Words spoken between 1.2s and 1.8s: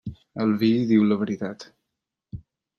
veritat.